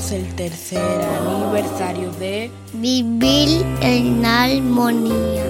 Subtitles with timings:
[0.00, 5.44] celebramos el tercer aniversario de Vivir en Armonía.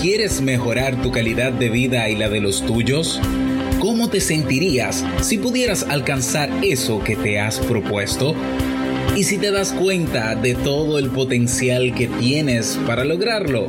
[0.00, 3.20] ¿Quieres mejorar tu calidad de vida y la de los tuyos?
[3.80, 8.34] ¿Cómo te sentirías si pudieras alcanzar eso que te has propuesto?
[9.16, 13.68] ¿Y si te das cuenta de todo el potencial que tienes para lograrlo?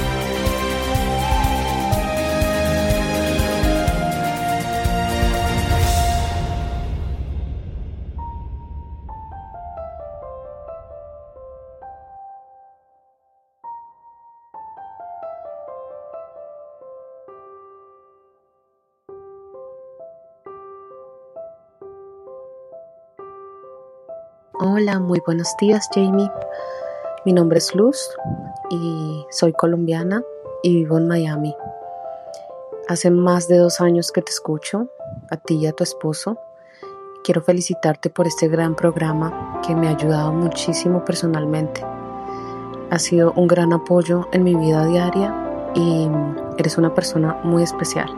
[24.63, 26.29] Hola, muy buenos días Jamie.
[27.25, 28.11] Mi nombre es Luz
[28.69, 30.21] y soy colombiana
[30.61, 31.55] y vivo en Miami.
[32.87, 34.87] Hace más de dos años que te escucho,
[35.31, 36.37] a ti y a tu esposo.
[37.23, 41.83] Quiero felicitarte por este gran programa que me ha ayudado muchísimo personalmente.
[42.91, 46.07] Ha sido un gran apoyo en mi vida diaria y
[46.59, 48.11] eres una persona muy especial.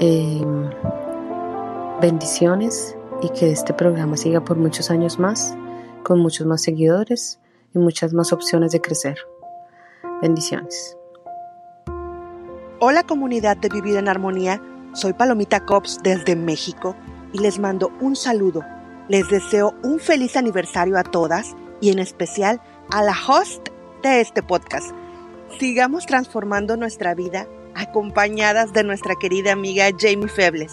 [0.00, 0.70] Em,
[2.00, 5.56] bendiciones y que este programa siga por muchos años más,
[6.02, 7.40] con muchos más seguidores
[7.74, 9.18] y muchas más opciones de crecer.
[10.22, 10.96] Bendiciones.
[12.78, 14.62] Hola comunidad de Vivir en Armonía,
[14.92, 16.94] soy Palomita Cops desde México
[17.32, 18.62] y les mando un saludo.
[19.08, 22.60] Les deseo un feliz aniversario a todas y en especial
[22.90, 23.68] a la host
[24.02, 24.90] de este podcast.
[25.58, 30.72] Sigamos transformando nuestra vida acompañadas de nuestra querida amiga Jamie Febles.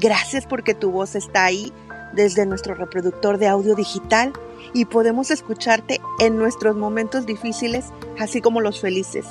[0.00, 1.72] Gracias porque tu voz está ahí
[2.12, 4.32] desde nuestro reproductor de audio digital
[4.74, 9.26] y podemos escucharte en nuestros momentos difíciles, así como los felices.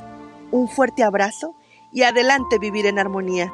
[0.51, 1.53] Un fuerte abrazo
[1.91, 3.53] y adelante vivir en armonía.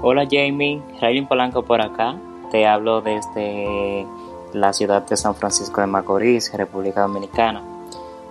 [0.00, 2.16] Hola Jamie, Raylin Polanco por acá.
[2.50, 4.06] Te hablo desde
[4.52, 7.77] la ciudad de San Francisco de Macorís, República Dominicana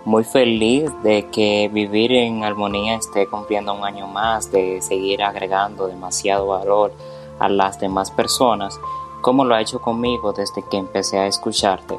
[0.04, 5.86] muy feliz de que vivir en armonía esté cumpliendo un año más, de seguir agregando
[5.86, 6.92] demasiado valor
[7.38, 8.80] a las demás personas,
[9.20, 11.98] como lo ha hecho conmigo desde que empecé a escucharte.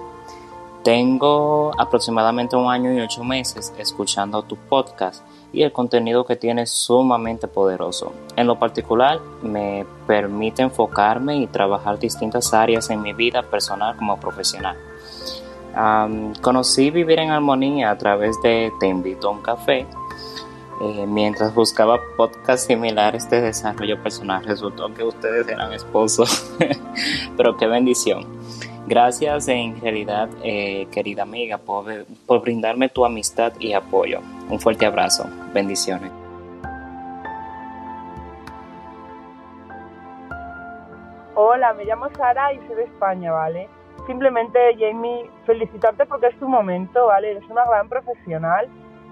[0.83, 6.63] Tengo aproximadamente un año y ocho meses escuchando tu podcast y el contenido que tiene
[6.63, 8.13] es sumamente poderoso.
[8.37, 14.19] En lo particular, me permite enfocarme y trabajar distintas áreas en mi vida personal como
[14.19, 14.88] profesional
[16.41, 19.85] conocí Vivir en Armonía a través de Te invito un café.
[20.81, 26.55] Eh, mientras buscaba podcasts similares de desarrollo personal, resultó que ustedes eran esposos.
[27.37, 28.25] Pero qué bendición.
[28.87, 34.21] Gracias en realidad, eh, querida amiga, por, por brindarme tu amistad y apoyo.
[34.49, 35.25] Un fuerte abrazo.
[35.53, 36.11] Bendiciones.
[41.35, 43.69] Hola, me llamo Sara y soy de España, ¿vale?
[44.09, 47.29] Simplemente, Jamie, felicitarte porque es tu momento, ¿vale?
[47.29, 48.67] Eres una gran profesional,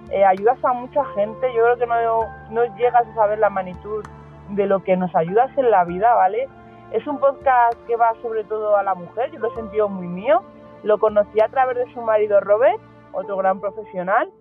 [0.09, 4.03] eh, ayudas a mucha gente, yo creo que no, no llegas a saber la magnitud
[4.49, 6.47] de lo que nos ayudas en la vida, ¿vale?
[6.93, 10.07] Es un podcast que va sobre todo a la mujer, yo lo he sentido muy
[10.07, 10.41] mío,
[10.81, 12.79] lo conocí a través de su marido Robert,
[13.13, 14.31] otro gran profesional,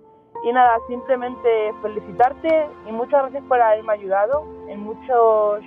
[0.43, 5.61] y nada, simplemente felicitarte y muchas gracias por haberme ayudado en muchos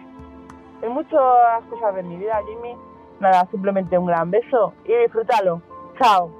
[0.81, 2.88] en muchas cosas de mi vida, Jamie
[3.19, 5.61] Nada, simplemente un gran beso y disfrútalo.
[5.97, 6.31] Chao.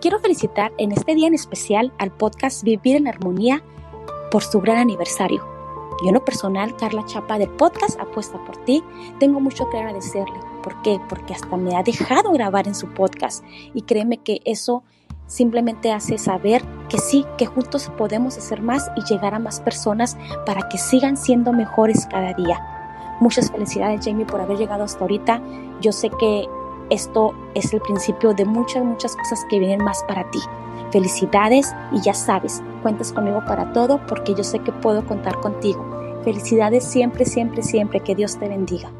[0.00, 3.62] Quiero felicitar en este día en especial al podcast Vivir en Armonía
[4.30, 5.44] por su gran aniversario.
[6.00, 8.84] Yo en lo personal, Carla Chapa del podcast Apuesta por ti,
[9.18, 10.38] tengo mucho que agradecerle.
[10.62, 11.00] ¿Por qué?
[11.08, 13.44] Porque hasta me ha dejado grabar en su podcast
[13.74, 14.84] y créeme que eso
[15.28, 20.16] simplemente hace saber que sí, que juntos podemos hacer más y llegar a más personas
[20.44, 22.60] para que sigan siendo mejores cada día.
[23.20, 25.40] Muchas felicidades Jamie por haber llegado hasta ahorita.
[25.80, 26.48] Yo sé que
[26.90, 30.40] esto es el principio de muchas, muchas cosas que vienen más para ti.
[30.90, 35.84] Felicidades y ya sabes, cuentas conmigo para todo porque yo sé que puedo contar contigo.
[36.24, 38.00] Felicidades siempre, siempre, siempre.
[38.00, 38.90] Que Dios te bendiga.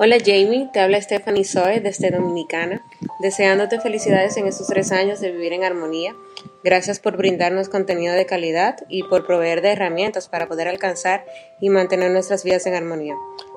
[0.00, 2.86] Hola Jamie, te habla Stephanie Zoe desde Dominicana,
[3.18, 6.14] deseándote felicidades en estos tres años de vivir en armonía.
[6.62, 11.24] Gracias por brindarnos contenido de calidad y por proveer de herramientas para poder alcanzar
[11.60, 13.16] y mantener nuestras vidas en armonía.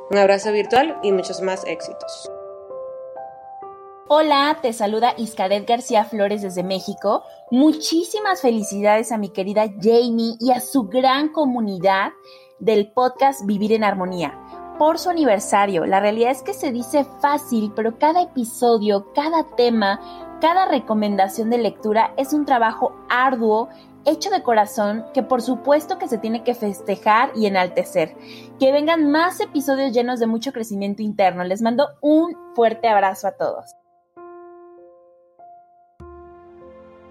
[0.09, 2.31] Un abrazo virtual y muchos más éxitos.
[4.07, 7.21] Hola, te saluda Iscaret García Flores desde México.
[7.51, 12.13] Muchísimas felicidades a mi querida Jamie y a su gran comunidad
[12.57, 14.40] del podcast Vivir en Armonía
[14.81, 15.85] por su aniversario.
[15.85, 19.99] La realidad es que se dice fácil, pero cada episodio, cada tema,
[20.41, 23.69] cada recomendación de lectura es un trabajo arduo
[24.05, 28.17] hecho de corazón que por supuesto que se tiene que festejar y enaltecer.
[28.59, 31.43] Que vengan más episodios llenos de mucho crecimiento interno.
[31.43, 33.75] Les mando un fuerte abrazo a todos.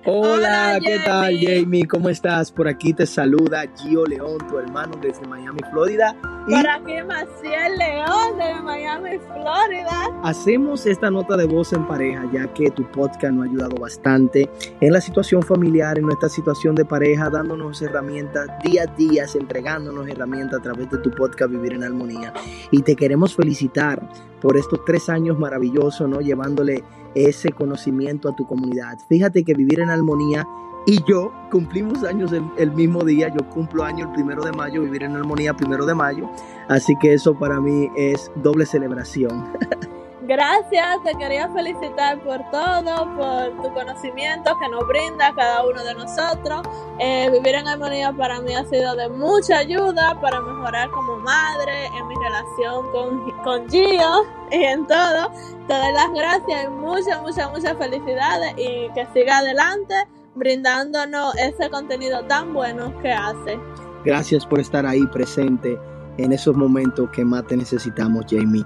[0.06, 1.86] Hola, ¿qué tal Jamie?
[1.86, 2.50] ¿Cómo estás?
[2.50, 6.16] Por aquí te saluda Gio León, tu hermano desde Miami, Florida.
[6.48, 10.08] Y Por aquí Maciel León de Miami, Florida.
[10.22, 14.48] Hacemos esta nota de voz en pareja ya que tu podcast nos ha ayudado bastante
[14.80, 20.08] en la situación familiar, en nuestra situación de pareja, dándonos herramientas día a día, entregándonos
[20.08, 22.32] herramientas a través de tu podcast Vivir en Armonía.
[22.70, 24.00] Y te queremos felicitar
[24.40, 26.22] por estos tres años maravillosos, ¿no?
[26.22, 26.82] Llevándole
[27.14, 28.98] ese conocimiento a tu comunidad.
[29.08, 30.46] Fíjate que vivir en armonía
[30.86, 35.02] y yo cumplimos años el, mismo día, yo cumplo año el primero de mayo, vivir
[35.02, 36.30] en armonía primero de mayo,
[36.68, 39.52] así que eso para mí es doble celebración.
[40.22, 45.92] Gracias, te quería felicitar por todo, por tu conocimiento que nos brinda cada uno de
[45.94, 46.62] nosotros.
[47.00, 51.86] Eh, vivir en armonía para mí ha sido de mucha ayuda para mejorar como madre,
[51.86, 55.30] en mi relación con, con Gio y en todo.
[55.66, 59.94] Te doy las gracias y muchas, muchas, muchas felicidades y que siga adelante
[60.34, 63.58] brindándonos ese contenido tan bueno que hace.
[64.04, 65.78] Gracias por estar ahí presente
[66.18, 68.64] en esos momentos que más te necesitamos, Jamie.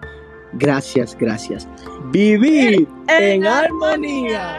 [0.55, 1.69] Gracias, gracias.
[2.11, 4.59] Vivir en, armonía.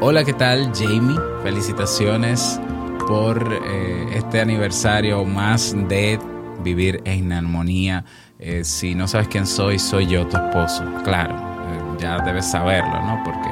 [0.00, 1.16] Hola, ¿qué tal Jamie?
[1.42, 2.60] Felicitaciones
[3.06, 6.18] por eh, este aniversario más de
[6.62, 8.04] Vivir en Armonía.
[8.38, 10.84] Eh, si no sabes quién soy, soy yo, tu esposo.
[11.04, 13.22] Claro, eh, ya debes saberlo, ¿no?
[13.24, 13.50] Porque,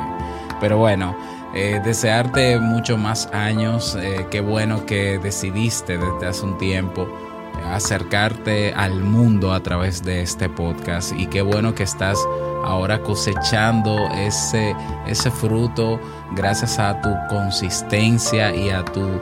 [0.60, 1.16] pero bueno,
[1.54, 3.96] desearte mucho más años.
[4.32, 7.06] Qué bueno que decidiste desde hace un tiempo
[7.72, 12.18] acercarte al mundo a través de este podcast y qué bueno que estás
[12.64, 14.74] ahora cosechando ese,
[15.06, 16.00] ese fruto
[16.34, 19.20] gracias a tu consistencia y a tu,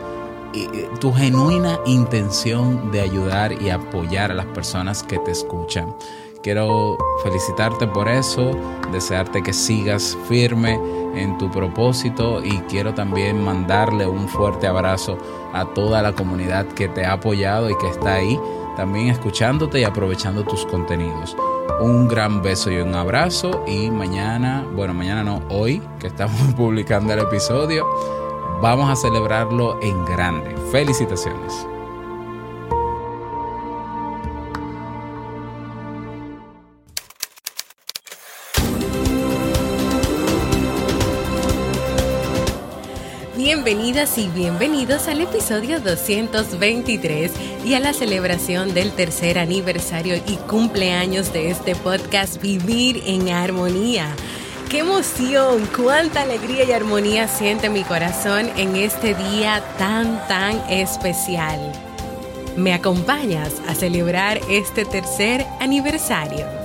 [1.01, 5.95] tu genuina intención de ayudar y apoyar a las personas que te escuchan.
[6.43, 8.51] Quiero felicitarte por eso,
[8.91, 10.79] desearte que sigas firme
[11.15, 15.19] en tu propósito y quiero también mandarle un fuerte abrazo
[15.53, 18.41] a toda la comunidad que te ha apoyado y que está ahí
[18.77, 21.37] también escuchándote y aprovechando tus contenidos.
[21.81, 27.13] Un gran beso y un abrazo y mañana, bueno, mañana no, hoy que estamos publicando
[27.13, 27.87] el episodio,
[28.63, 30.55] vamos a celebrarlo en grande.
[30.71, 31.67] Felicitaciones.
[43.37, 47.33] Bienvenidas y bienvenidos al episodio 223
[47.65, 54.15] y a la celebración del tercer aniversario y cumpleaños de este podcast Vivir en Armonía.
[54.73, 55.69] ¡Qué emoción!
[55.77, 61.61] ¡Cuánta alegría y armonía siente mi corazón en este día tan, tan especial!
[62.57, 66.62] ¿Me acompañas a celebrar este tercer aniversario?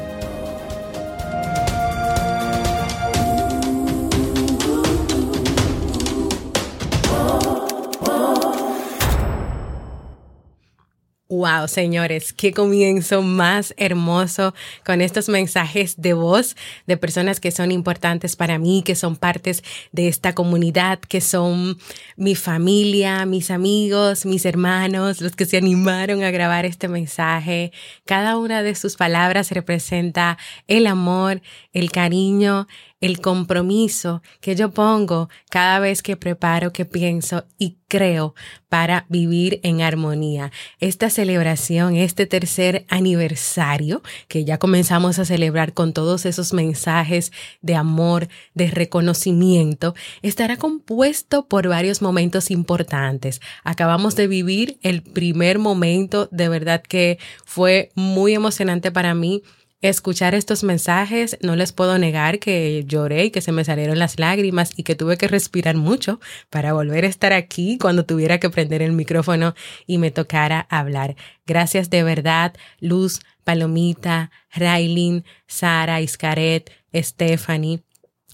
[11.37, 16.55] Wow, señores, qué comienzo más hermoso con estos mensajes de voz
[16.87, 21.77] de personas que son importantes para mí, que son partes de esta comunidad, que son
[22.15, 27.71] mi familia, mis amigos, mis hermanos, los que se animaron a grabar este mensaje.
[28.07, 32.67] Cada una de sus palabras representa el amor, el cariño,
[32.99, 38.33] el compromiso que yo pongo cada vez que preparo, que pienso y creo
[38.69, 40.51] para vivir en armonía.
[40.79, 47.75] Esta celebración, este tercer aniversario que ya comenzamos a celebrar con todos esos mensajes de
[47.75, 53.41] amor, de reconocimiento, estará compuesto por varios momentos importantes.
[53.63, 59.43] Acabamos de vivir el primer momento, de verdad que fue muy emocionante para mí
[59.81, 64.19] escuchar estos mensajes, no les puedo negar que lloré y que se me salieron las
[64.19, 66.19] lágrimas y que tuve que respirar mucho
[66.49, 69.53] para volver a estar aquí cuando tuviera que prender el micrófono
[69.85, 71.15] y me tocara hablar.
[71.45, 77.83] Gracias de verdad, Luz, Palomita, Railin, Sara, Iscaret, Stephanie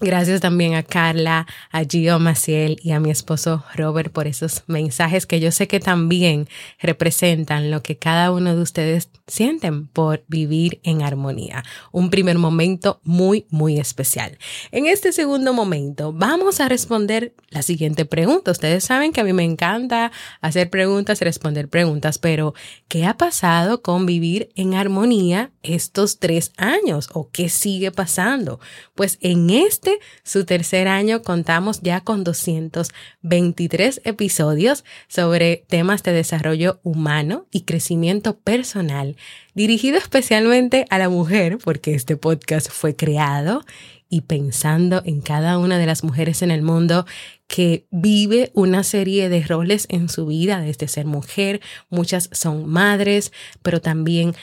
[0.00, 5.24] Gracias también a Carla, a Gio Maciel y a mi esposo Robert por esos mensajes
[5.24, 6.48] que yo sé que también
[6.80, 11.62] representan lo que cada uno de ustedes sienten por vivir en armonía.
[11.92, 14.36] Un primer momento muy, muy especial.
[14.72, 18.50] En este segundo momento vamos a responder la siguiente pregunta.
[18.50, 20.10] Ustedes saben que a mí me encanta
[20.40, 22.52] hacer preguntas y responder preguntas, pero
[22.88, 27.10] ¿qué ha pasado con vivir en armonía estos tres años?
[27.12, 28.58] ¿O qué sigue pasando?
[28.96, 36.80] Pues en este su tercer año, contamos ya con 223 episodios sobre temas de desarrollo
[36.82, 39.16] humano y crecimiento personal,
[39.54, 43.64] dirigido especialmente a la mujer, porque este podcast fue creado
[44.08, 47.04] y pensando en cada una de las mujeres en el mundo
[47.48, 51.60] que vive una serie de roles en su vida, desde ser mujer,
[51.90, 53.32] muchas son madres,
[53.62, 54.34] pero también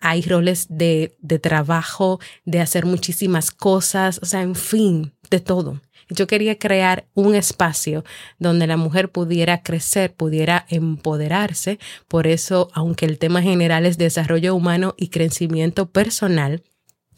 [0.00, 5.80] hay roles de, de trabajo, de hacer muchísimas cosas, o sea, en fin, de todo.
[6.10, 8.04] Yo quería crear un espacio
[8.38, 11.78] donde la mujer pudiera crecer, pudiera empoderarse.
[12.08, 16.64] Por eso, aunque el tema general es desarrollo humano y crecimiento personal,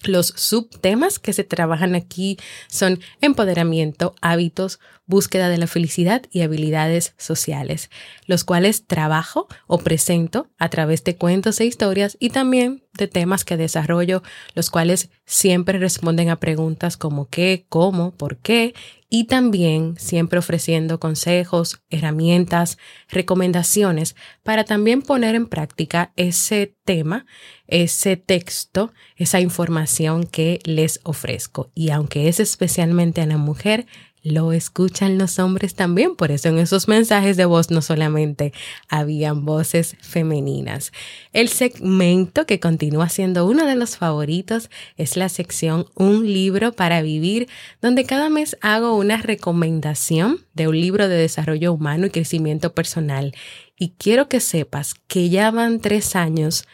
[0.05, 7.15] los subtemas que se trabajan aquí son empoderamiento, hábitos, búsqueda de la felicidad y habilidades
[7.19, 7.91] sociales,
[8.27, 13.45] los cuales trabajo o presento a través de cuentos e historias y también de temas
[13.45, 14.23] que desarrollo,
[14.55, 18.75] los cuales siempre responden a preguntas como qué, cómo, por qué
[19.15, 22.79] y también siempre ofreciendo consejos, herramientas,
[23.11, 27.27] recomendaciones para también poner en práctica ese tema,
[27.67, 31.71] ese texto, esa información que les ofrezco.
[31.75, 33.85] Y aunque es especialmente a la mujer,
[34.23, 36.17] lo escuchan los hombres también.
[36.17, 38.53] Por eso en esos mensajes de voz no solamente
[38.89, 40.93] habían voces femeninas.
[41.33, 47.03] El segmento que continúa siendo uno de los favoritos es la sección Un libro para
[47.03, 47.49] vivir,
[47.81, 53.35] donde cada mes hago una recomendación de un libro de desarrollo humano y crecimiento personal.
[53.79, 56.67] Y quiero que sepas que ya van tres años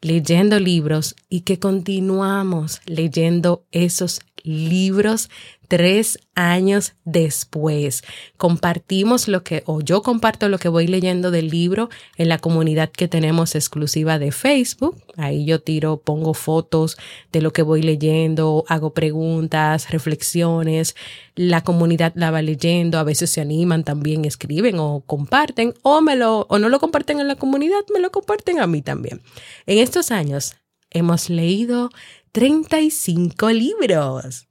[0.00, 5.28] leyendo libros y que continuamos leyendo esos libros
[5.68, 8.02] tres años después.
[8.36, 12.90] Compartimos lo que, o yo comparto lo que voy leyendo del libro en la comunidad
[12.90, 15.02] que tenemos exclusiva de Facebook.
[15.16, 16.96] Ahí yo tiro, pongo fotos
[17.32, 20.94] de lo que voy leyendo, hago preguntas, reflexiones.
[21.34, 26.16] La comunidad la va leyendo, a veces se animan también, escriben o comparten, o me
[26.16, 29.22] lo, o no lo comparten en la comunidad, me lo comparten a mí también.
[29.66, 30.56] En estos años
[30.90, 31.90] hemos leído
[32.32, 34.46] 35 libros.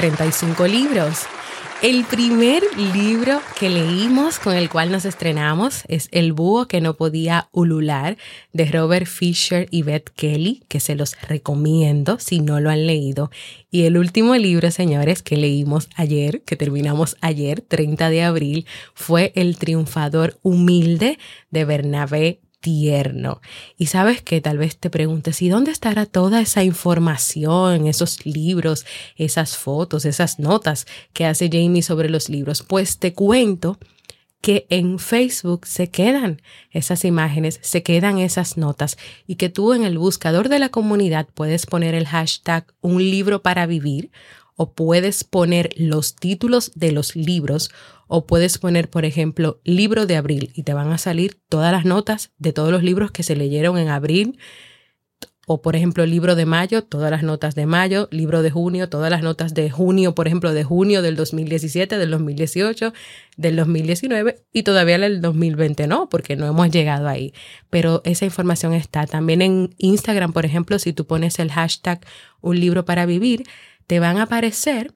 [0.00, 1.26] 35 libros.
[1.82, 2.62] El primer
[2.94, 8.16] libro que leímos con el cual nos estrenamos es El búho que no podía ulular
[8.54, 13.30] de Robert Fisher y Beth Kelly, que se los recomiendo si no lo han leído.
[13.70, 19.32] Y el último libro, señores, que leímos ayer, que terminamos ayer, 30 de abril, fue
[19.34, 21.18] El triunfador humilde
[21.50, 23.40] de Bernabé tierno.
[23.76, 28.86] Y sabes que tal vez te preguntes, ¿y dónde estará toda esa información, esos libros,
[29.16, 32.62] esas fotos, esas notas que hace Jamie sobre los libros?
[32.62, 33.78] Pues te cuento
[34.40, 36.40] que en Facebook se quedan
[36.70, 41.28] esas imágenes, se quedan esas notas y que tú en el buscador de la comunidad
[41.34, 44.10] puedes poner el hashtag un libro para vivir
[44.62, 47.70] o puedes poner los títulos de los libros
[48.08, 51.86] o puedes poner, por ejemplo, libro de abril y te van a salir todas las
[51.86, 54.38] notas de todos los libros que se leyeron en abril.
[55.46, 59.10] O, por ejemplo, libro de mayo, todas las notas de mayo, libro de junio, todas
[59.10, 62.92] las notas de junio, por ejemplo, de junio del 2017, del 2018,
[63.38, 67.32] del 2019 y todavía del 2020 no, porque no hemos llegado ahí.
[67.70, 72.04] Pero esa información está también en Instagram, por ejemplo, si tú pones el hashtag
[72.42, 73.44] un libro para vivir,
[73.90, 74.94] te van a aparecer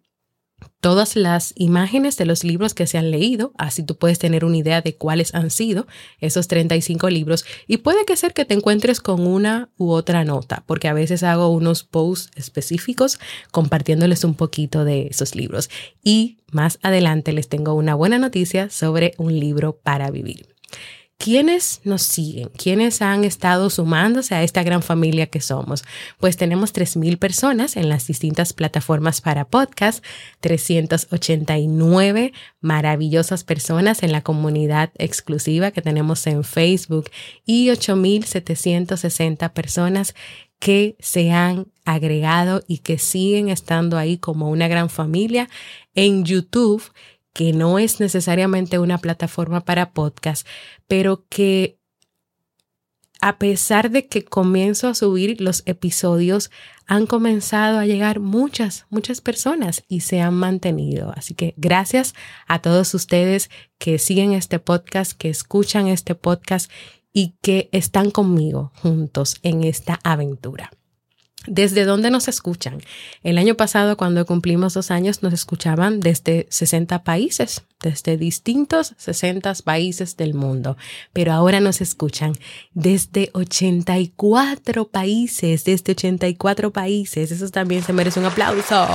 [0.78, 4.56] todas las imágenes de los libros que se han leído, así tú puedes tener una
[4.56, 5.88] idea de cuáles han sido
[6.20, 10.62] esos 35 libros y puede que ser que te encuentres con una u otra nota,
[10.68, 13.18] porque a veces hago unos posts específicos
[13.50, 15.70] compartiéndoles un poquito de esos libros
[16.04, 20.54] y más adelante les tengo una buena noticia sobre un libro para vivir.
[21.16, 22.50] ¿Quiénes nos siguen?
[22.50, 25.84] ¿Quiénes han estado sumándose a esta gran familia que somos?
[26.18, 30.04] Pues tenemos 3.000 personas en las distintas plataformas para podcast,
[30.40, 37.08] 389 maravillosas personas en la comunidad exclusiva que tenemos en Facebook
[37.46, 40.14] y 8.760 personas
[40.58, 45.48] que se han agregado y que siguen estando ahí como una gran familia
[45.94, 46.82] en YouTube
[47.34, 50.46] que no es necesariamente una plataforma para podcast,
[50.88, 51.78] pero que
[53.20, 56.50] a pesar de que comienzo a subir los episodios,
[56.86, 61.12] han comenzado a llegar muchas, muchas personas y se han mantenido.
[61.16, 62.14] Así que gracias
[62.46, 66.70] a todos ustedes que siguen este podcast, que escuchan este podcast
[67.14, 70.70] y que están conmigo juntos en esta aventura.
[71.46, 72.80] ¿Desde dónde nos escuchan?
[73.22, 79.52] El año pasado, cuando cumplimos dos años, nos escuchaban desde 60 países, desde distintos 60
[79.62, 80.78] países del mundo,
[81.12, 82.32] pero ahora nos escuchan
[82.72, 87.30] desde 84 países, desde 84 países.
[87.30, 88.86] Eso también se merece un aplauso.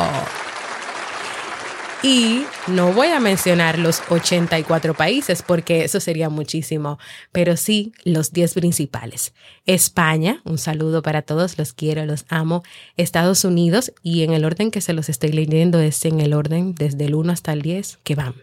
[2.01, 6.97] Y no voy a mencionar los 84 países porque eso sería muchísimo,
[7.33, 9.33] pero sí los 10 principales.
[9.65, 12.63] España, un saludo para todos, los quiero, los amo.
[12.95, 16.73] Estados Unidos, y en el orden que se los estoy leyendo es en el orden
[16.73, 18.35] desde el 1 hasta el 10 que van.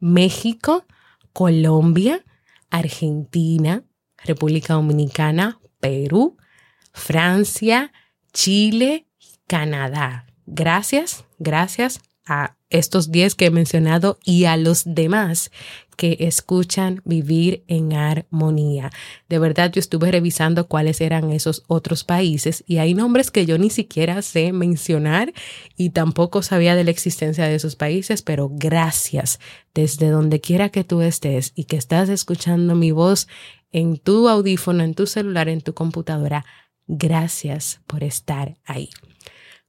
[0.00, 0.86] México,
[1.34, 2.24] Colombia,
[2.70, 3.84] Argentina,
[4.24, 6.38] República Dominicana, Perú,
[6.94, 7.92] Francia,
[8.32, 9.06] Chile,
[9.46, 10.24] Canadá.
[10.46, 15.50] Gracias, gracias a estos 10 que he mencionado y a los demás
[15.96, 18.90] que escuchan vivir en armonía.
[19.28, 23.58] De verdad, yo estuve revisando cuáles eran esos otros países y hay nombres que yo
[23.58, 25.32] ni siquiera sé mencionar
[25.76, 29.38] y tampoco sabía de la existencia de esos países, pero gracias
[29.74, 33.28] desde donde quiera que tú estés y que estás escuchando mi voz
[33.70, 36.44] en tu audífono, en tu celular, en tu computadora.
[36.86, 38.90] Gracias por estar ahí.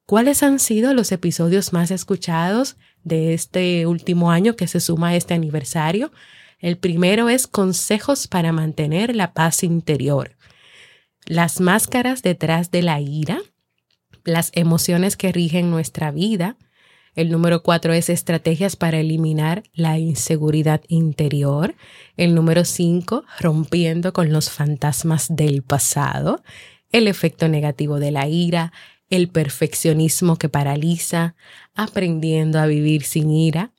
[0.06, 5.16] ¿Cuáles han sido los episodios más escuchados de este último año que se suma a
[5.16, 6.12] este aniversario?
[6.60, 10.36] El primero es consejos para mantener la paz interior.
[11.25, 13.40] Las máscaras detrás de la ira,
[14.24, 16.56] las emociones que rigen nuestra vida.
[17.16, 21.74] El número cuatro es estrategias para eliminar la inseguridad interior.
[22.16, 26.44] El número cinco, rompiendo con los fantasmas del pasado.
[26.92, 28.72] El efecto negativo de la ira,
[29.09, 31.35] el perfeccionismo que paraliza,
[31.74, 33.72] aprendiendo a vivir sin ira,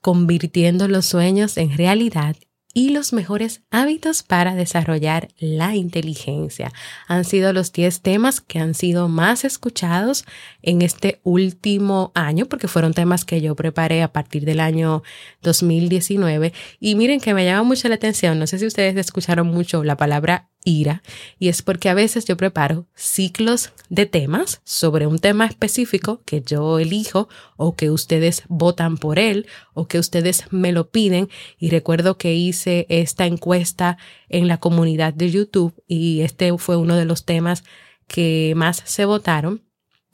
[0.00, 2.36] convirtiendo los sueños en realidad
[2.76, 6.74] y los mejores hábitos para desarrollar la inteligencia.
[7.08, 10.26] Han sido los 10 temas que han sido más escuchados
[10.60, 15.02] en este último año, porque fueron temas que yo preparé a partir del año
[15.40, 16.52] 2019.
[16.78, 19.96] Y miren que me llama mucho la atención, no sé si ustedes escucharon mucho la
[19.96, 21.02] palabra ira
[21.38, 26.42] y es porque a veces yo preparo ciclos de temas sobre un tema específico que
[26.42, 31.70] yo elijo o que ustedes votan por él o que ustedes me lo piden y
[31.70, 33.96] recuerdo que hice esta encuesta
[34.28, 37.62] en la comunidad de YouTube y este fue uno de los temas
[38.08, 39.62] que más se votaron.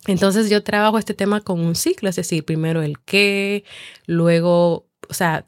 [0.07, 3.65] Entonces yo trabajo este tema con un ciclo, es decir, primero el qué,
[4.07, 5.47] luego, o sea,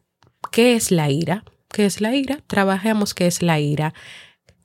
[0.50, 1.44] ¿qué es la ira?
[1.68, 2.38] ¿Qué es la ira?
[2.46, 3.94] Trabajemos qué es la ira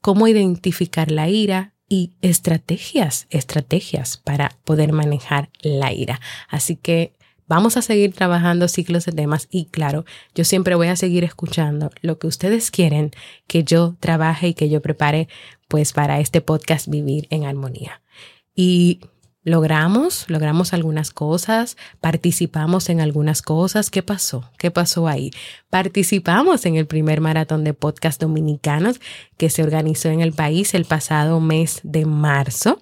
[0.01, 6.21] cómo identificar la ira y estrategias, estrategias para poder manejar la ira.
[6.47, 7.13] Así que
[7.47, 11.89] vamos a seguir trabajando ciclos de temas y claro, yo siempre voy a seguir escuchando
[12.01, 13.11] lo que ustedes quieren
[13.47, 15.27] que yo trabaje y que yo prepare
[15.67, 18.01] pues para este podcast Vivir en Armonía.
[18.55, 19.01] Y
[19.43, 23.89] logramos, logramos algunas cosas, participamos en algunas cosas.
[23.89, 24.51] ¿Qué pasó?
[24.57, 25.31] ¿Qué pasó ahí?
[25.69, 28.99] Participamos en el primer maratón de podcast dominicanos
[29.37, 32.79] que se organizó en el país el pasado mes de marzo.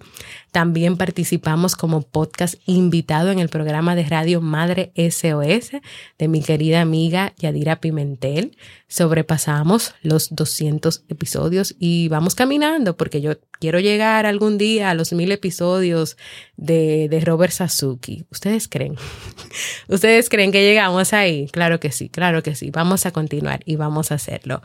[0.51, 5.71] También participamos como podcast invitado en el programa de radio Madre SOS
[6.17, 8.57] de mi querida amiga Yadira Pimentel.
[8.87, 15.13] Sobrepasamos los 200 episodios y vamos caminando porque yo quiero llegar algún día a los
[15.13, 16.17] mil episodios
[16.55, 18.25] de, de Robert Sasuki.
[18.31, 18.95] ¿Ustedes creen?
[19.89, 21.47] ¿Ustedes creen que llegamos ahí?
[21.51, 22.71] Claro que sí, claro que sí.
[22.77, 24.61] Vamos a continuar y vamos a hacerlo.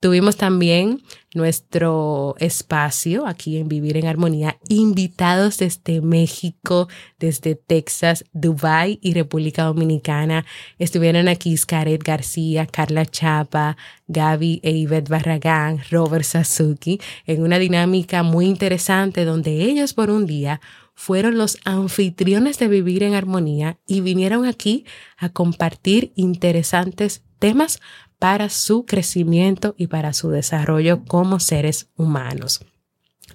[0.00, 1.02] Tuvimos también
[1.34, 9.64] nuestro espacio aquí en Vivir en Armonía, invitados desde México, desde Texas, Dubai y República
[9.64, 10.46] Dominicana.
[10.78, 13.76] Estuvieron aquí Scaret García, Carla Chapa,
[14.08, 20.24] Gaby e Ivette Barragán, Robert Sasuki, en una dinámica muy interesante donde ellos por un
[20.24, 20.62] día
[20.94, 24.86] fueron los anfitriones de Vivir en Armonía y vinieron aquí
[25.18, 27.80] a compartir interesantes temas
[28.20, 32.60] para su crecimiento y para su desarrollo como seres humanos.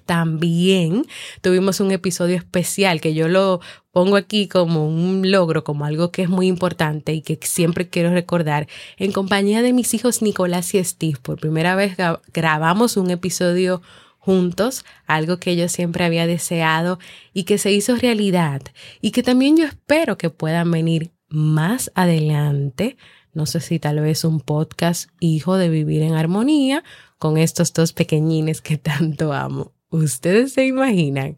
[0.06, 1.04] También
[1.40, 6.22] tuvimos un episodio especial que yo lo pongo aquí como un logro, como algo que
[6.22, 10.84] es muy importante y que siempre quiero recordar, en compañía de mis hijos Nicolás y
[10.84, 11.18] Steve.
[11.20, 11.96] Por primera vez
[12.32, 13.82] grabamos un episodio
[14.18, 17.00] juntos, algo que yo siempre había deseado
[17.32, 18.62] y que se hizo realidad
[19.00, 22.96] y que también yo espero que puedan venir más adelante
[23.36, 26.82] no sé si tal vez un podcast hijo de vivir en armonía
[27.18, 29.72] con estos dos pequeñines que tanto amo.
[29.90, 31.36] Ustedes se imaginan.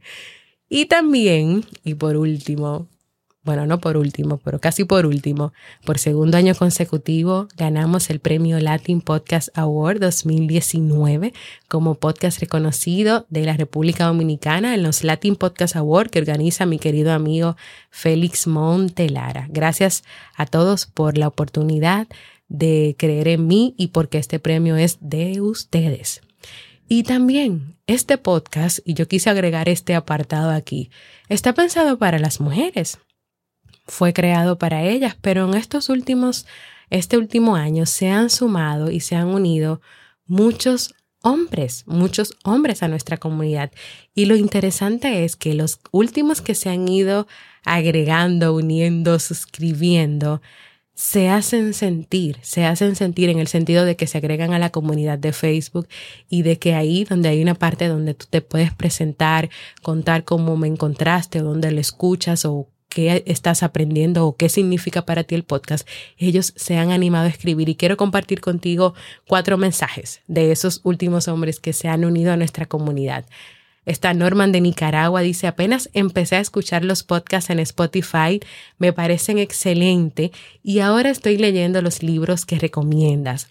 [0.69, 2.87] Y también, y por último,
[3.49, 5.55] bueno, no por último, pero casi por último,
[5.87, 11.33] por segundo año consecutivo ganamos el premio Latin Podcast Award 2019
[11.67, 16.79] como podcast reconocido de la República Dominicana en los Latin Podcast Award que organiza mi
[16.79, 17.57] querido amigo
[17.89, 19.47] Félix Montelara.
[19.49, 20.05] Gracias
[20.37, 22.07] a todos por la oportunidad
[22.51, 26.21] de creer en mí y porque este premio es de ustedes.
[26.87, 30.91] Y también este podcast, y yo quise agregar este apartado aquí,
[31.31, 32.99] está pensado para las mujeres
[33.89, 36.47] fue creado para ellas, pero en estos últimos,
[36.91, 39.81] este último año se han sumado y se han unido
[40.27, 43.73] muchos hombres, muchos hombres a nuestra comunidad.
[44.15, 47.27] Y lo interesante es que los últimos que se han ido
[47.65, 50.41] agregando, uniendo, suscribiendo,
[50.95, 54.71] se hacen sentir, se hacen sentir en el sentido de que se agregan a la
[54.71, 55.87] comunidad de Facebook
[56.29, 59.49] y de que ahí donde hay una parte donde tú te puedes presentar,
[59.83, 62.69] contar cómo me encontraste o dónde lo escuchas o
[63.07, 67.69] estás aprendiendo o qué significa para ti el podcast, ellos se han animado a escribir
[67.69, 68.95] y quiero compartir contigo
[69.27, 73.25] cuatro mensajes de esos últimos hombres que se han unido a nuestra comunidad.
[73.87, 78.41] Esta Norman de Nicaragua dice, apenas empecé a escuchar los podcasts en Spotify,
[78.77, 80.31] me parecen excelente
[80.63, 83.49] y ahora estoy leyendo los libros que recomiendas.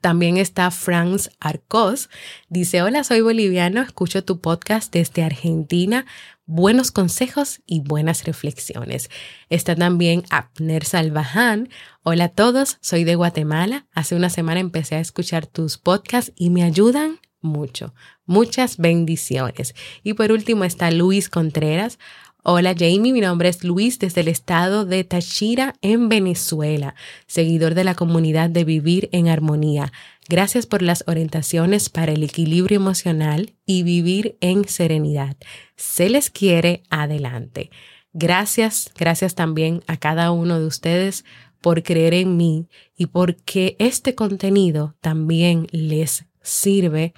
[0.00, 2.10] También está Franz Arcos.
[2.48, 6.04] Dice, hola, soy boliviano, escucho tu podcast desde Argentina
[6.46, 9.10] buenos consejos y buenas reflexiones.
[9.48, 11.68] Está también Abner Salvaján.
[12.02, 13.86] Hola a todos, soy de Guatemala.
[13.92, 17.94] Hace una semana empecé a escuchar tus podcasts y me ayudan mucho.
[18.26, 19.74] Muchas bendiciones.
[20.02, 21.98] Y por último está Luis Contreras.
[22.46, 26.94] Hola Jamie, mi nombre es Luis desde el estado de Táchira en Venezuela,
[27.26, 29.94] seguidor de la comunidad de Vivir en Armonía.
[30.28, 35.38] Gracias por las orientaciones para el equilibrio emocional y vivir en serenidad.
[35.76, 37.70] Se les quiere adelante.
[38.12, 41.24] Gracias, gracias también a cada uno de ustedes
[41.62, 47.14] por creer en mí y porque este contenido también les sirve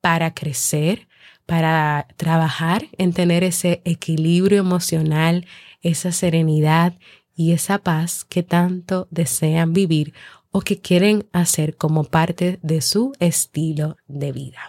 [0.00, 1.06] para crecer,
[1.50, 5.48] para trabajar en tener ese equilibrio emocional,
[5.82, 6.96] esa serenidad
[7.34, 10.14] y esa paz que tanto desean vivir
[10.52, 14.60] o que quieren hacer como parte de su estilo de vida.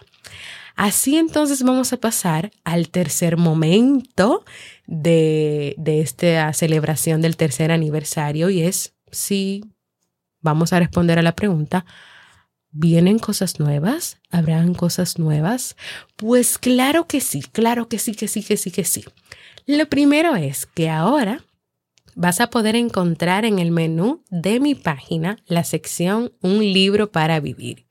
[0.74, 4.44] Así entonces vamos a pasar al tercer momento
[4.88, 9.62] de, de esta celebración del tercer aniversario y es si
[10.40, 11.86] vamos a responder a la pregunta,
[12.74, 14.18] ¿Vienen cosas nuevas?
[14.30, 15.76] ¿Habrán cosas nuevas?
[16.16, 19.04] Pues claro que sí, claro que sí, que sí, que sí, que sí.
[19.66, 21.44] Lo primero es que ahora
[22.14, 27.40] vas a poder encontrar en el menú de mi página la sección Un libro para
[27.40, 27.86] vivir.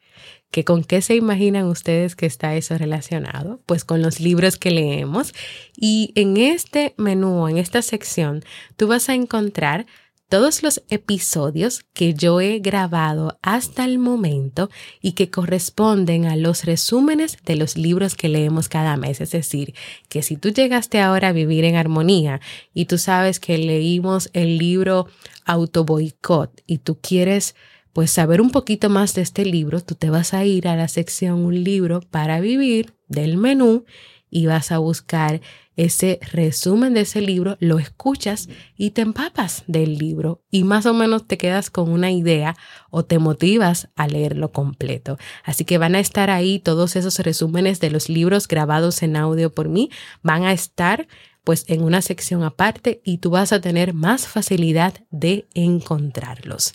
[0.49, 3.61] ¿Que con qué se imaginan ustedes que está eso relacionado?
[3.67, 5.31] Pues con los libros que leemos.
[5.77, 8.43] Y en este menú, en esta sección,
[8.77, 9.85] tú vas a encontrar
[10.31, 14.69] todos los episodios que yo he grabado hasta el momento
[15.01, 19.19] y que corresponden a los resúmenes de los libros que leemos cada mes.
[19.19, 19.73] Es decir,
[20.07, 22.39] que si tú llegaste ahora a vivir en armonía
[22.73, 25.07] y tú sabes que leímos el libro
[25.43, 27.53] Auto Boicot y tú quieres
[27.91, 30.87] pues saber un poquito más de este libro, tú te vas a ir a la
[30.87, 33.83] sección Un libro para vivir del menú
[34.29, 35.41] y vas a buscar
[35.85, 40.93] ese resumen de ese libro, lo escuchas y te empapas del libro y más o
[40.93, 42.55] menos te quedas con una idea
[42.89, 45.17] o te motivas a leerlo completo.
[45.43, 49.53] Así que van a estar ahí todos esos resúmenes de los libros grabados en audio
[49.53, 49.89] por mí,
[50.21, 51.07] van a estar
[51.43, 56.73] pues en una sección aparte y tú vas a tener más facilidad de encontrarlos.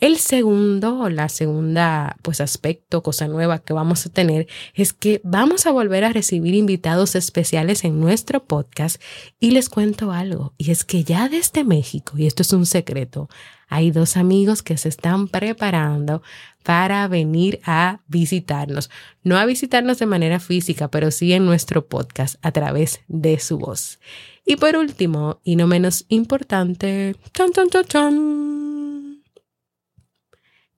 [0.00, 5.66] El segundo, la segunda, pues aspecto, cosa nueva que vamos a tener es que vamos
[5.66, 9.00] a volver a recibir invitados especiales en nuestro podcast.
[9.40, 13.28] Y les cuento algo, y es que ya desde México, y esto es un secreto,
[13.68, 16.22] hay dos amigos que se están preparando
[16.62, 18.88] para venir a visitarnos,
[19.22, 23.58] no a visitarnos de manera física, pero sí en nuestro podcast a través de su
[23.58, 23.98] voz.
[24.46, 28.89] Y por último, y no menos importante, chan, chan, chan, chan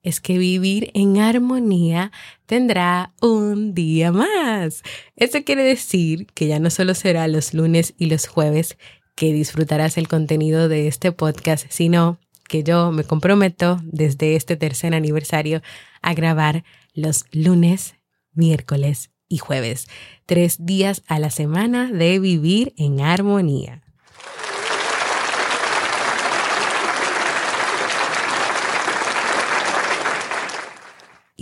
[0.03, 2.11] es que vivir en armonía
[2.45, 4.83] tendrá un día más.
[5.15, 8.77] Eso quiere decir que ya no solo será los lunes y los jueves
[9.15, 14.93] que disfrutarás el contenido de este podcast, sino que yo me comprometo desde este tercer
[14.93, 15.61] aniversario
[16.01, 16.63] a grabar
[16.93, 17.95] los lunes,
[18.33, 19.87] miércoles y jueves,
[20.25, 23.82] tres días a la semana de vivir en armonía.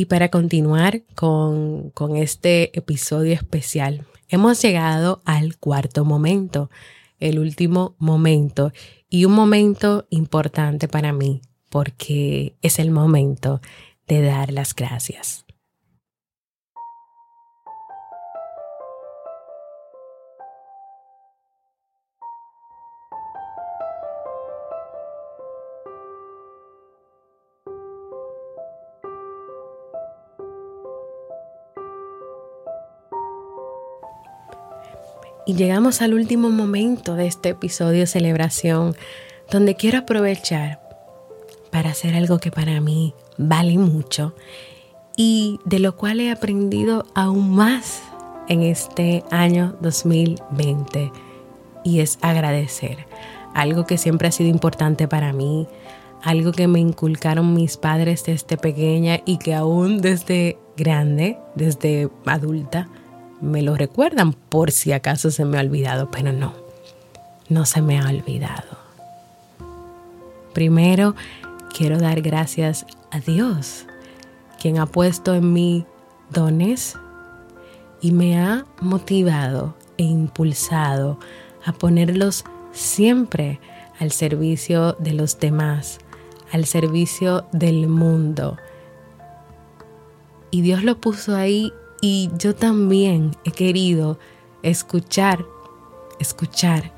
[0.02, 6.72] Y para continuar con, con este episodio especial, hemos llegado al cuarto momento,
[7.20, 8.72] el último momento
[9.12, 13.62] y un momento importante para mí porque es el momento
[14.08, 15.46] de dar las gracias.
[35.46, 38.96] Y llegamos al último momento de este episodio celebración,
[39.50, 40.80] donde quiero aprovechar
[41.72, 44.36] para hacer algo que para mí vale mucho
[45.18, 48.02] y de lo cual he aprendido aún más
[48.48, 51.12] en este año 2020
[51.84, 53.08] y es agradecer.
[53.54, 55.68] Algo que siempre ha sido importante para mí,
[56.22, 62.90] algo que me inculcaron mis padres desde pequeña y que aún desde grande, desde adulta,
[63.42, 66.54] me lo recuerdan por si acaso se me ha olvidado, pero no,
[67.50, 68.80] no se me ha olvidado.
[70.54, 71.16] Primero,
[71.76, 73.86] quiero dar gracias a Dios,
[74.60, 75.86] quien ha puesto en mí
[76.30, 76.98] dones
[78.02, 81.20] y me ha motivado e impulsado
[81.66, 83.60] a ponerlos siempre
[84.00, 86.00] al servicio de los demás,
[86.52, 88.58] al servicio del mundo.
[90.50, 91.72] Y Dios lo puso ahí
[92.02, 94.18] y yo también he querido
[94.64, 95.46] escuchar,
[96.20, 96.92] escuchar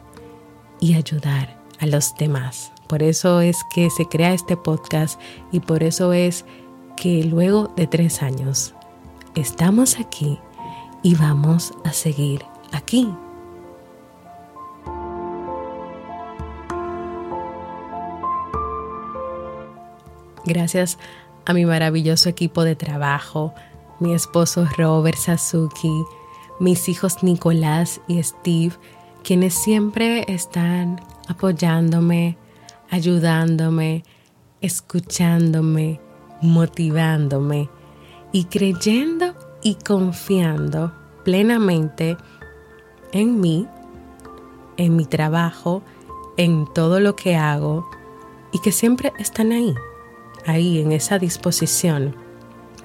[0.80, 2.72] y ayudar a los demás.
[2.88, 5.20] Por eso es que se crea este podcast
[5.52, 6.46] y por eso es
[6.96, 8.74] que luego de tres años
[9.36, 10.40] estamos aquí
[11.02, 13.10] y vamos a seguir aquí.
[20.46, 20.98] Gracias
[21.46, 23.54] a mi maravilloso equipo de trabajo,
[24.04, 26.04] mi esposo Robert Sasuki,
[26.60, 28.74] mis hijos Nicolás y Steve,
[29.24, 32.38] quienes siempre están apoyándome,
[32.90, 34.04] ayudándome,
[34.60, 36.02] escuchándome,
[36.42, 37.70] motivándome
[38.34, 42.18] y creyendo y confiando plenamente
[43.14, 43.66] en mí,
[44.76, 45.82] en mi trabajo,
[46.36, 47.90] en todo lo que hago
[48.52, 49.74] y que siempre están ahí,
[50.46, 52.23] ahí en esa disposición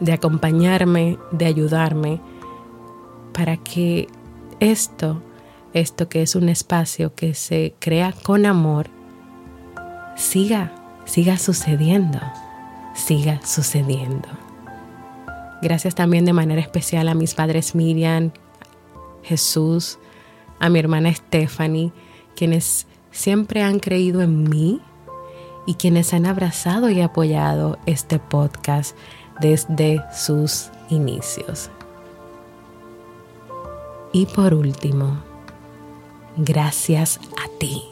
[0.01, 2.21] de acompañarme, de ayudarme,
[3.33, 4.09] para que
[4.61, 5.23] esto,
[5.73, 8.89] esto que es un espacio que se crea con amor,
[10.17, 10.73] siga,
[11.05, 12.21] siga sucediendo,
[12.95, 14.29] siga sucediendo.
[15.63, 18.31] Gracias también de manera especial a mis padres Miriam,
[19.23, 19.99] Jesús,
[20.61, 21.93] a mi hermana Stephanie,
[22.37, 24.81] quienes siempre han creído en mí
[25.67, 28.97] y quienes han abrazado y apoyado este podcast
[29.41, 31.71] desde sus inicios.
[34.13, 35.19] Y por último,
[36.37, 37.83] gracias a ti.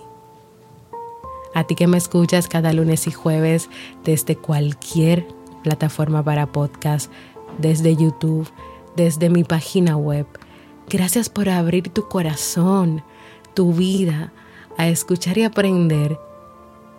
[1.55, 3.69] A ti que me escuchas cada lunes y jueves
[4.05, 5.27] desde cualquier
[5.63, 7.11] plataforma para podcast,
[7.59, 8.49] desde YouTube,
[8.95, 10.27] desde mi página web.
[10.89, 13.03] Gracias por abrir tu corazón,
[13.55, 14.33] tu vida,
[14.79, 16.19] a escuchar y aprender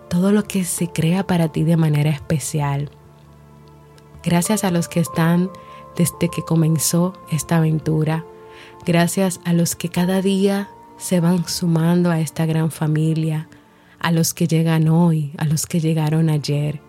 [0.10, 2.90] todo lo que se crea para ti de manera especial.
[4.28, 5.50] Gracias a los que están
[5.96, 8.26] desde que comenzó esta aventura.
[8.86, 13.48] Gracias a los que cada día se van sumando a esta gran familia,
[14.02, 16.82] a los que llegan hoy, a los que llegaron ayer.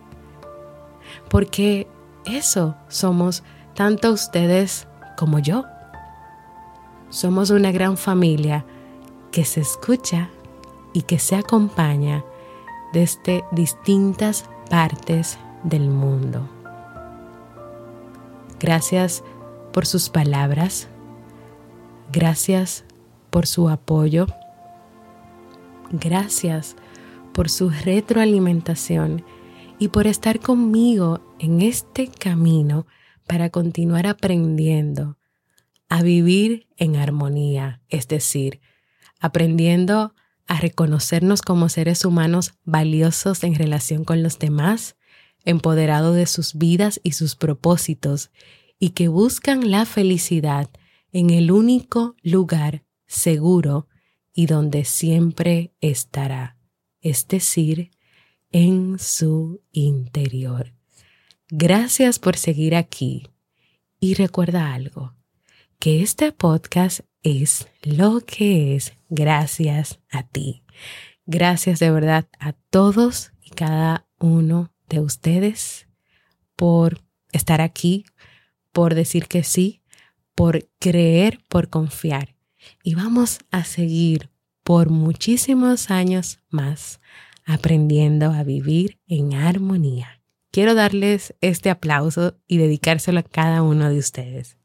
[1.29, 1.87] Porque
[2.25, 4.85] eso somos tanto ustedes
[5.17, 5.63] como yo.
[7.09, 8.65] Somos una gran familia
[9.31, 10.27] que se escucha
[10.91, 12.21] y que se acompaña
[12.91, 16.58] desde distintas partes del mundo.
[18.59, 19.23] Gracias
[19.71, 20.89] por sus palabras.
[22.11, 22.85] Gracias
[23.29, 24.27] por su apoyo.
[25.91, 26.75] Gracias
[27.33, 29.23] por su retroalimentación
[29.79, 32.85] y por estar conmigo en este camino
[33.25, 35.17] para continuar aprendiendo
[35.87, 38.59] a vivir en armonía, es decir,
[39.19, 40.13] aprendiendo
[40.47, 44.95] a reconocernos como seres humanos valiosos en relación con los demás,
[45.45, 48.31] empoderados de sus vidas y sus propósitos,
[48.79, 50.69] y que buscan la felicidad
[51.11, 53.87] en el único lugar seguro
[54.33, 56.57] y donde siempre estará,
[57.01, 57.91] es decir,
[58.51, 60.73] en su interior.
[61.49, 63.27] Gracias por seguir aquí
[63.99, 65.15] y recuerda algo,
[65.79, 70.63] que este podcast es lo que es gracias a ti.
[71.25, 75.87] Gracias de verdad a todos y cada uno de ustedes
[76.55, 78.05] por estar aquí,
[78.71, 79.81] por decir que sí,
[80.35, 82.35] por creer, por confiar.
[82.83, 84.29] Y vamos a seguir
[84.63, 86.99] por muchísimos años más
[87.45, 90.21] aprendiendo a vivir en armonía.
[90.51, 94.58] Quiero darles este aplauso y dedicárselo a cada uno de ustedes.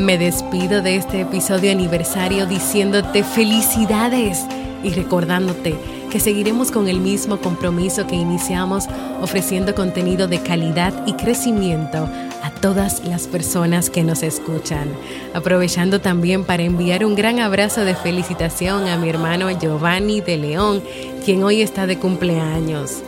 [0.00, 4.46] Me despido de este episodio aniversario diciéndote felicidades
[4.82, 5.74] y recordándote
[6.10, 8.86] que seguiremos con el mismo compromiso que iniciamos
[9.20, 12.08] ofreciendo contenido de calidad y crecimiento
[12.42, 14.88] a todas las personas que nos escuchan.
[15.34, 20.82] Aprovechando también para enviar un gran abrazo de felicitación a mi hermano Giovanni de León,
[21.26, 23.02] quien hoy está de cumpleaños.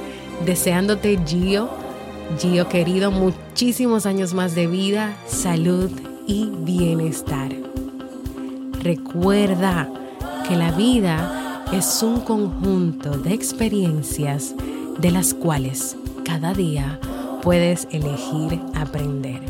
[0.45, 1.71] Deseándote Gio,
[2.39, 5.91] Gio querido, muchísimos años más de vida, salud
[6.27, 7.53] y bienestar.
[8.81, 9.89] Recuerda
[10.47, 14.55] que la vida es un conjunto de experiencias
[14.99, 16.99] de las cuales cada día
[17.43, 19.41] puedes elegir aprender.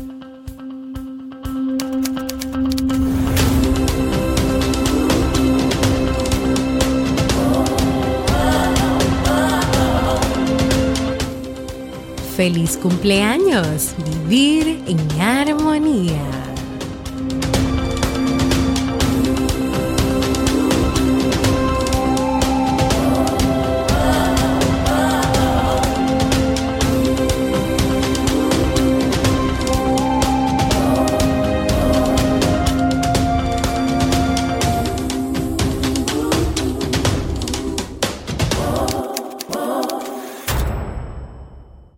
[12.35, 13.93] Feliz cumpleaños,
[14.27, 16.42] vivir en armonía.